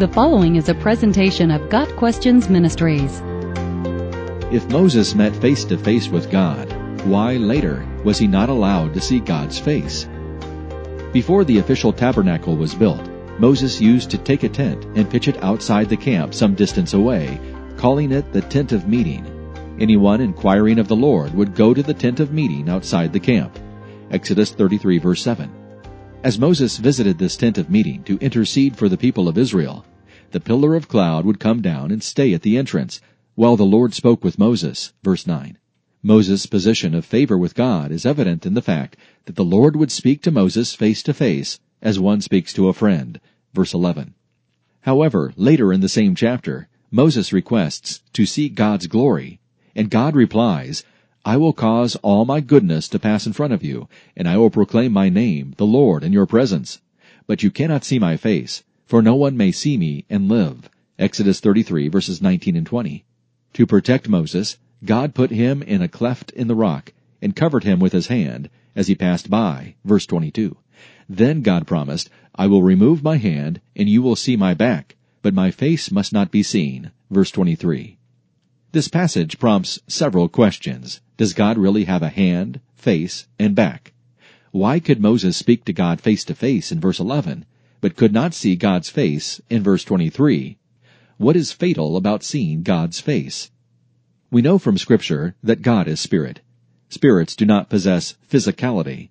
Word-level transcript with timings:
The 0.00 0.08
following 0.08 0.56
is 0.56 0.70
a 0.70 0.74
presentation 0.74 1.50
of 1.50 1.68
Got 1.68 1.94
Questions 1.94 2.48
Ministries. 2.48 3.20
If 4.50 4.66
Moses 4.70 5.14
met 5.14 5.36
face 5.36 5.62
to 5.66 5.76
face 5.76 6.08
with 6.08 6.30
God, 6.30 6.72
why 7.04 7.36
later 7.36 7.86
was 8.02 8.16
he 8.16 8.26
not 8.26 8.48
allowed 8.48 8.94
to 8.94 9.00
see 9.02 9.20
God's 9.20 9.58
face? 9.58 10.08
Before 11.12 11.44
the 11.44 11.58
official 11.58 11.92
tabernacle 11.92 12.56
was 12.56 12.74
built, 12.74 13.10
Moses 13.38 13.78
used 13.78 14.10
to 14.12 14.16
take 14.16 14.42
a 14.42 14.48
tent 14.48 14.86
and 14.96 15.10
pitch 15.10 15.28
it 15.28 15.44
outside 15.44 15.90
the 15.90 15.98
camp 15.98 16.32
some 16.32 16.54
distance 16.54 16.94
away, 16.94 17.38
calling 17.76 18.10
it 18.10 18.32
the 18.32 18.40
tent 18.40 18.72
of 18.72 18.88
meeting. 18.88 19.26
Anyone 19.78 20.22
inquiring 20.22 20.78
of 20.78 20.88
the 20.88 20.96
Lord 20.96 21.34
would 21.34 21.54
go 21.54 21.74
to 21.74 21.82
the 21.82 21.92
tent 21.92 22.20
of 22.20 22.32
meeting 22.32 22.70
outside 22.70 23.12
the 23.12 23.20
camp. 23.20 23.58
Exodus 24.10 24.50
33 24.50 24.96
verse 24.96 25.20
7. 25.22 25.52
As 26.22 26.38
Moses 26.38 26.78
visited 26.78 27.18
this 27.18 27.36
tent 27.36 27.58
of 27.58 27.68
meeting 27.68 28.02
to 28.04 28.18
intercede 28.18 28.76
for 28.76 28.88
the 28.88 28.96
people 28.96 29.28
of 29.28 29.38
Israel, 29.38 29.84
the 30.32 30.40
pillar 30.40 30.74
of 30.74 30.88
cloud 30.88 31.24
would 31.24 31.40
come 31.40 31.60
down 31.60 31.90
and 31.90 32.02
stay 32.02 32.32
at 32.34 32.42
the 32.42 32.56
entrance, 32.56 33.00
while 33.34 33.56
the 33.56 33.64
Lord 33.64 33.94
spoke 33.94 34.22
with 34.22 34.38
Moses. 34.38 34.92
Verse 35.02 35.26
9. 35.26 35.58
Moses' 36.02 36.46
position 36.46 36.94
of 36.94 37.04
favor 37.04 37.36
with 37.36 37.54
God 37.54 37.92
is 37.92 38.06
evident 38.06 38.46
in 38.46 38.54
the 38.54 38.62
fact 38.62 38.96
that 39.26 39.36
the 39.36 39.44
Lord 39.44 39.76
would 39.76 39.90
speak 39.90 40.22
to 40.22 40.30
Moses 40.30 40.74
face 40.74 41.02
to 41.02 41.12
face 41.12 41.60
as 41.82 41.98
one 41.98 42.20
speaks 42.20 42.52
to 42.54 42.68
a 42.68 42.72
friend. 42.72 43.20
Verse 43.52 43.74
11. 43.74 44.14
However, 44.82 45.32
later 45.36 45.72
in 45.72 45.80
the 45.80 45.88
same 45.88 46.14
chapter, 46.14 46.68
Moses 46.90 47.32
requests 47.32 48.02
to 48.12 48.26
see 48.26 48.48
God's 48.48 48.86
glory, 48.86 49.40
and 49.74 49.90
God 49.90 50.14
replies, 50.14 50.84
I 51.24 51.36
will 51.36 51.52
cause 51.52 51.96
all 51.96 52.24
my 52.24 52.40
goodness 52.40 52.88
to 52.88 52.98
pass 52.98 53.26
in 53.26 53.34
front 53.34 53.52
of 53.52 53.62
you, 53.62 53.88
and 54.16 54.26
I 54.26 54.38
will 54.38 54.50
proclaim 54.50 54.92
my 54.92 55.08
name, 55.08 55.54
the 55.58 55.66
Lord, 55.66 56.02
in 56.02 56.12
your 56.12 56.26
presence. 56.26 56.80
But 57.26 57.42
you 57.42 57.50
cannot 57.50 57.84
see 57.84 57.98
my 57.98 58.16
face, 58.16 58.64
for 58.90 59.00
no 59.00 59.14
one 59.14 59.36
may 59.36 59.52
see 59.52 59.76
me 59.76 60.04
and 60.10 60.28
live. 60.28 60.68
Exodus 60.98 61.38
33 61.38 61.86
verses 61.86 62.20
19 62.20 62.56
and 62.56 62.66
20. 62.66 63.04
To 63.52 63.64
protect 63.64 64.08
Moses, 64.08 64.58
God 64.84 65.14
put 65.14 65.30
him 65.30 65.62
in 65.62 65.80
a 65.80 65.86
cleft 65.86 66.32
in 66.32 66.48
the 66.48 66.56
rock 66.56 66.92
and 67.22 67.36
covered 67.36 67.62
him 67.62 67.78
with 67.78 67.92
his 67.92 68.08
hand 68.08 68.50
as 68.74 68.88
he 68.88 68.96
passed 68.96 69.30
by. 69.30 69.76
Verse 69.84 70.06
22. 70.06 70.56
Then 71.08 71.42
God 71.42 71.68
promised, 71.68 72.10
I 72.34 72.48
will 72.48 72.64
remove 72.64 73.00
my 73.00 73.16
hand 73.16 73.60
and 73.76 73.88
you 73.88 74.02
will 74.02 74.16
see 74.16 74.34
my 74.34 74.54
back, 74.54 74.96
but 75.22 75.34
my 75.34 75.52
face 75.52 75.92
must 75.92 76.12
not 76.12 76.32
be 76.32 76.42
seen. 76.42 76.90
Verse 77.12 77.30
23. 77.30 77.96
This 78.72 78.88
passage 78.88 79.38
prompts 79.38 79.78
several 79.86 80.28
questions. 80.28 81.00
Does 81.16 81.32
God 81.32 81.58
really 81.58 81.84
have 81.84 82.02
a 82.02 82.08
hand, 82.08 82.58
face, 82.74 83.28
and 83.38 83.54
back? 83.54 83.92
Why 84.50 84.80
could 84.80 85.00
Moses 85.00 85.36
speak 85.36 85.64
to 85.66 85.72
God 85.72 86.00
face 86.00 86.24
to 86.24 86.34
face 86.34 86.72
in 86.72 86.80
verse 86.80 86.98
11, 86.98 87.46
but 87.80 87.96
could 87.96 88.12
not 88.12 88.34
see 88.34 88.56
God's 88.56 88.90
face 88.90 89.40
in 89.48 89.62
verse 89.62 89.84
23? 89.84 90.58
What 91.16 91.36
is 91.36 91.52
fatal 91.52 91.96
about 91.96 92.22
seeing 92.22 92.62
God's 92.62 93.00
face? 93.00 93.50
We 94.30 94.42
know 94.42 94.58
from 94.58 94.78
Scripture 94.78 95.34
that 95.42 95.62
God 95.62 95.88
is 95.88 96.00
spirit. 96.00 96.40
Spirits 96.88 97.36
do 97.36 97.44
not 97.44 97.70
possess 97.70 98.16
physicality. 98.28 99.10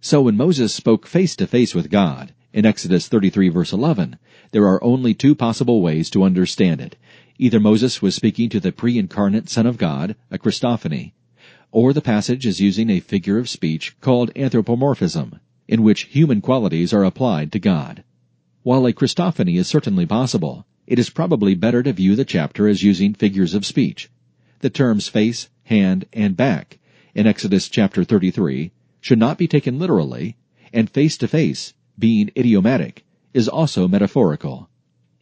So 0.00 0.22
when 0.22 0.36
Moses 0.36 0.74
spoke 0.74 1.06
face 1.06 1.34
to 1.36 1.46
face 1.46 1.74
with 1.74 1.90
God, 1.90 2.34
in 2.52 2.64
Exodus 2.64 3.08
33 3.08 3.48
verse 3.48 3.72
11, 3.72 4.18
there 4.52 4.66
are 4.66 4.82
only 4.82 5.12
two 5.12 5.34
possible 5.34 5.82
ways 5.82 6.08
to 6.10 6.22
understand 6.22 6.80
it. 6.80 6.96
Either 7.38 7.60
Moses 7.60 8.00
was 8.00 8.14
speaking 8.14 8.48
to 8.48 8.60
the 8.60 8.72
pre-incarnate 8.72 9.48
Son 9.48 9.66
of 9.66 9.76
God, 9.76 10.16
a 10.30 10.38
Christophany, 10.38 11.12
or 11.70 11.92
the 11.92 12.00
passage 12.00 12.46
is 12.46 12.60
using 12.60 12.90
a 12.90 13.00
figure 13.00 13.38
of 13.38 13.48
speech 13.48 13.94
called 14.00 14.30
anthropomorphism, 14.34 15.38
in 15.68 15.82
which 15.82 16.06
human 16.06 16.40
qualities 16.40 16.92
are 16.92 17.04
applied 17.04 17.52
to 17.52 17.60
God. 17.60 18.02
While 18.64 18.86
a 18.86 18.92
Christophany 18.92 19.56
is 19.58 19.68
certainly 19.68 20.06
possible, 20.06 20.66
it 20.86 20.98
is 20.98 21.10
probably 21.10 21.54
better 21.54 21.82
to 21.82 21.92
view 21.92 22.16
the 22.16 22.24
chapter 22.24 22.66
as 22.66 22.82
using 22.82 23.14
figures 23.14 23.54
of 23.54 23.64
speech 23.64 24.10
the 24.60 24.70
terms 24.70 25.08
face, 25.08 25.48
hand, 25.64 26.06
and 26.12 26.36
back 26.36 26.78
in 27.14 27.26
Exodus 27.26 27.68
chapter 27.68 28.02
33 28.04 28.72
should 29.00 29.18
not 29.18 29.38
be 29.38 29.46
taken 29.46 29.78
literally, 29.78 30.36
and 30.72 30.90
face 30.90 31.16
to 31.16 31.28
face, 31.28 31.74
being 31.98 32.30
idiomatic, 32.36 33.04
is 33.32 33.48
also 33.48 33.86
metaphorical. 33.86 34.68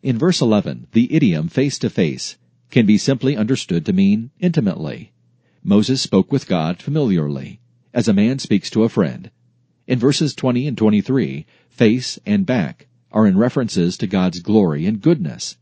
In 0.03 0.19
verse 0.19 0.41
11, 0.41 0.87
the 0.93 1.12
idiom 1.12 1.49
face 1.49 1.79
to 1.81 1.91
face 1.91 2.37
can 2.71 2.87
be 2.87 2.99
simply 2.99 3.37
understood 3.37 3.85
to 3.87 3.93
mean 3.93 4.31
intimately. 4.41 5.12
Moses 5.62 6.01
spoke 6.01 6.33
with 6.33 6.49
God 6.49 6.81
familiarly, 6.81 7.61
as 7.93 8.09
a 8.09 8.15
man 8.15 8.39
speaks 8.39 8.71
to 8.71 8.85
a 8.85 8.89
friend. 8.89 9.31
In 9.87 9.99
verses 10.01 10.35
20 10.35 10.67
and 10.67 10.77
23, 10.77 11.47
face 11.69 12.19
and 12.27 12.45
back 12.45 12.89
are 13.13 13.27
in 13.27 13.39
references 13.39 13.97
to 13.99 14.09
God's 14.09 14.41
glory 14.41 14.85
and 14.85 15.01
goodness. 15.01 15.57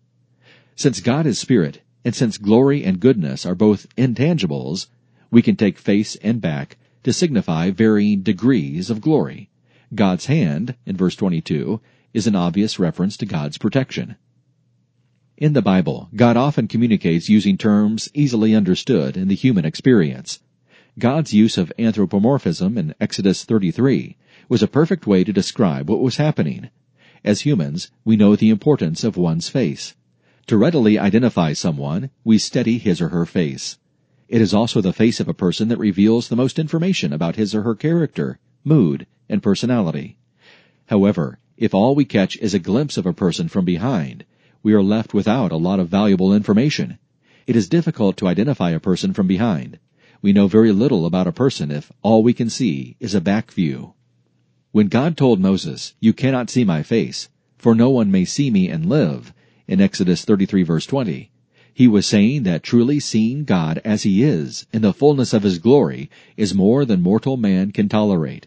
Since 0.76 1.00
God 1.00 1.26
is 1.26 1.38
spirit, 1.38 1.82
and 2.04 2.14
since 2.14 2.38
glory 2.38 2.84
and 2.84 3.00
goodness 3.00 3.44
are 3.44 3.54
both 3.54 3.86
intangibles, 3.96 4.86
we 5.30 5.42
can 5.42 5.56
take 5.56 5.78
face 5.78 6.16
and 6.16 6.40
back 6.40 6.78
to 7.02 7.12
signify 7.12 7.70
varying 7.70 8.22
degrees 8.22 8.88
of 8.88 9.02
glory. 9.02 9.50
God's 9.94 10.26
hand, 10.26 10.74
in 10.86 10.96
verse 10.96 11.16
22, 11.16 11.80
is 12.14 12.26
an 12.26 12.34
obvious 12.34 12.78
reference 12.78 13.18
to 13.18 13.26
God's 13.26 13.58
protection. 13.58 14.16
In 15.36 15.52
the 15.52 15.62
Bible, 15.62 16.08
God 16.16 16.36
often 16.38 16.66
communicates 16.66 17.28
using 17.28 17.58
terms 17.58 18.08
easily 18.14 18.54
understood 18.54 19.16
in 19.16 19.28
the 19.28 19.34
human 19.34 19.64
experience. 19.64 20.40
God's 20.96 21.34
use 21.34 21.58
of 21.58 21.72
anthropomorphism 21.76 22.78
in 22.78 22.94
Exodus 23.00 23.42
33 23.42 24.16
was 24.48 24.62
a 24.62 24.68
perfect 24.68 25.08
way 25.08 25.24
to 25.24 25.32
describe 25.32 25.90
what 25.90 26.00
was 26.00 26.18
happening. 26.18 26.68
As 27.24 27.40
humans, 27.40 27.90
we 28.04 28.14
know 28.14 28.36
the 28.36 28.50
importance 28.50 29.02
of 29.02 29.16
one's 29.16 29.48
face. 29.48 29.96
To 30.46 30.56
readily 30.56 30.96
identify 30.96 31.52
someone, 31.52 32.10
we 32.22 32.38
study 32.38 32.78
his 32.78 33.00
or 33.00 33.08
her 33.08 33.26
face. 33.26 33.76
It 34.28 34.40
is 34.40 34.54
also 34.54 34.80
the 34.80 34.92
face 34.92 35.18
of 35.18 35.26
a 35.26 35.34
person 35.34 35.66
that 35.66 35.78
reveals 35.78 36.28
the 36.28 36.36
most 36.36 36.60
information 36.60 37.12
about 37.12 37.34
his 37.34 37.56
or 37.56 37.62
her 37.62 37.74
character, 37.74 38.38
mood, 38.62 39.08
and 39.28 39.42
personality. 39.42 40.16
However, 40.86 41.40
if 41.56 41.74
all 41.74 41.96
we 41.96 42.04
catch 42.04 42.36
is 42.36 42.54
a 42.54 42.60
glimpse 42.60 42.96
of 42.96 43.04
a 43.04 43.12
person 43.12 43.48
from 43.48 43.64
behind, 43.64 44.24
we 44.62 44.74
are 44.74 44.82
left 44.82 45.12
without 45.12 45.50
a 45.50 45.56
lot 45.56 45.80
of 45.80 45.88
valuable 45.88 46.32
information. 46.32 46.98
It 47.48 47.56
is 47.56 47.68
difficult 47.68 48.16
to 48.18 48.28
identify 48.28 48.70
a 48.70 48.78
person 48.78 49.12
from 49.12 49.26
behind. 49.26 49.80
We 50.24 50.32
know 50.32 50.46
very 50.46 50.72
little 50.72 51.04
about 51.04 51.26
a 51.26 51.32
person 51.32 51.70
if 51.70 51.92
all 52.00 52.22
we 52.22 52.32
can 52.32 52.48
see 52.48 52.96
is 52.98 53.14
a 53.14 53.20
back 53.20 53.52
view. 53.52 53.92
When 54.72 54.86
God 54.86 55.18
told 55.18 55.38
Moses, 55.38 55.92
You 56.00 56.14
cannot 56.14 56.48
see 56.48 56.64
my 56.64 56.82
face, 56.82 57.28
for 57.58 57.74
no 57.74 57.90
one 57.90 58.10
may 58.10 58.24
see 58.24 58.50
me 58.50 58.70
and 58.70 58.88
live, 58.88 59.34
in 59.68 59.82
Exodus 59.82 60.24
33 60.24 60.62
verse 60.62 60.86
20. 60.86 61.30
He 61.74 61.86
was 61.86 62.06
saying 62.06 62.44
that 62.44 62.62
truly 62.62 63.00
seeing 63.00 63.44
God 63.44 63.82
as 63.84 64.04
He 64.04 64.22
is, 64.22 64.66
in 64.72 64.80
the 64.80 64.94
fullness 64.94 65.34
of 65.34 65.42
His 65.42 65.58
glory, 65.58 66.08
is 66.38 66.54
more 66.54 66.86
than 66.86 67.02
mortal 67.02 67.36
man 67.36 67.70
can 67.70 67.90
tolerate. 67.90 68.46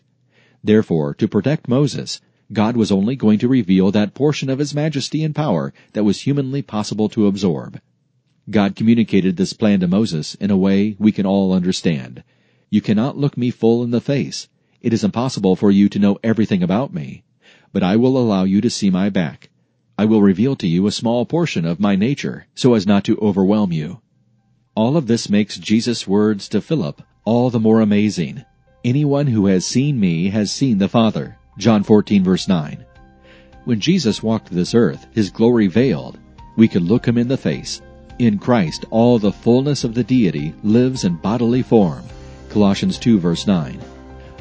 Therefore, 0.64 1.14
to 1.14 1.28
protect 1.28 1.68
Moses, 1.68 2.20
God 2.52 2.76
was 2.76 2.92
only 2.92 3.16
going 3.16 3.38
to 3.38 3.48
reveal 3.48 3.92
that 3.92 4.16
portion 4.16 4.50
of 4.50 4.58
His 4.58 4.74
majesty 4.74 5.24
and 5.24 5.36
power 5.36 5.76
that 5.94 6.04
was 6.04 6.22
humanly 6.22 6.64
possible 6.64 7.08
to 7.10 7.28
absorb. 7.28 7.80
God 8.50 8.76
communicated 8.76 9.36
this 9.36 9.54
plan 9.54 9.80
to 9.82 9.88
Moses 9.88 10.36
in 10.36 10.52
a 10.52 10.58
way 10.58 10.96
we 11.00 11.12
can 11.12 11.26
all 11.26 11.54
understand. 11.54 12.24
You 12.70 12.82
cannot 12.82 13.18
look 13.18 13.38
me 13.38 13.52
full 13.52 13.84
in 13.84 13.92
the 13.92 14.02
face. 14.02 14.48
It 14.82 14.94
is 14.94 15.04
impossible 15.04 15.56
for 15.56 15.72
you 15.72 15.90
to 15.90 16.00
know 16.00 16.18
everything 16.24 16.64
about 16.64 16.94
me. 16.94 17.24
But 17.74 17.84
I 17.84 17.96
will 17.96 18.18
allow 18.18 18.44
you 18.44 18.62
to 18.62 18.70
see 18.70 18.90
my 18.90 19.10
back. 19.10 19.50
I 19.98 20.06
will 20.06 20.22
reveal 20.22 20.56
to 20.58 20.68
you 20.68 20.88
a 20.88 20.92
small 20.92 21.26
portion 21.26 21.66
of 21.66 21.80
my 21.80 21.96
nature, 21.96 22.48
so 22.56 22.74
as 22.74 22.88
not 22.88 23.04
to 23.06 23.18
overwhelm 23.18 23.72
you. 23.72 24.02
All 24.76 24.96
of 24.96 25.08
this 25.08 25.30
makes 25.30 25.58
Jesus' 25.58 26.08
words 26.08 26.48
to 26.50 26.62
Philip 26.62 27.02
all 27.28 27.50
the 27.50 27.60
more 27.60 27.82
amazing. 27.82 28.46
Anyone 28.86 29.28
who 29.28 29.48
has 29.48 29.66
seen 29.66 30.00
me 30.00 30.30
has 30.30 30.50
seen 30.50 30.78
the 30.78 30.88
Father. 30.88 31.38
John 31.58 31.84
14 31.84 32.24
verse 32.24 32.48
9. 32.48 32.86
When 33.66 33.82
Jesus 33.82 34.24
walked 34.24 34.50
this 34.50 34.74
earth, 34.74 35.08
his 35.12 35.30
glory 35.30 35.68
veiled. 35.68 36.18
We 36.56 36.70
could 36.70 36.84
look 36.84 37.06
him 37.06 37.18
in 37.18 37.28
the 37.28 37.36
face. 37.36 37.82
In 38.20 38.40
Christ, 38.40 38.86
all 38.90 39.20
the 39.20 39.32
fullness 39.32 39.84
of 39.84 39.94
the 39.94 40.04
deity 40.04 40.54
lives 40.64 41.04
in 41.04 41.16
bodily 41.16 41.62
form. 41.62 42.04
Colossians 42.50 42.98
2 42.98 43.20
verse 43.20 43.48
9. 43.48 43.80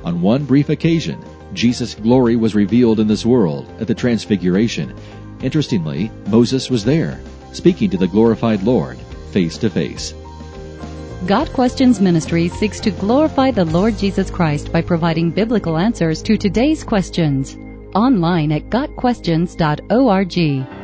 On 0.05 0.20
one 0.20 0.44
brief 0.44 0.69
occasion, 0.69 1.23
Jesus' 1.52 1.94
glory 1.94 2.37
was 2.37 2.55
revealed 2.55 3.00
in 3.00 3.06
this 3.06 3.26
world 3.26 3.69
at 3.81 3.87
the 3.87 3.94
Transfiguration, 3.94 4.94
Interestingly, 5.43 6.11
Moses 6.28 6.70
was 6.70 6.84
there, 6.84 7.20
speaking 7.52 7.90
to 7.90 7.96
the 7.96 8.06
glorified 8.06 8.62
Lord, 8.62 8.99
face 9.32 9.58
to 9.58 9.70
face. 9.70 10.14
Got 11.26 11.52
Questions 11.52 12.00
Ministry 12.00 12.49
seeks 12.49 12.81
to 12.81 12.90
glorify 12.90 13.50
the 13.50 13.64
Lord 13.64 13.99
Jesus 13.99 14.31
Christ 14.31 14.72
by 14.72 14.82
providing 14.82 15.31
biblical 15.31 15.76
answers 15.76 16.22
to 16.22 16.37
today's 16.37 16.84
questions. 16.84 17.56
Online 17.94 18.52
at 18.52 18.70
GotQuestions.org. 18.70 20.75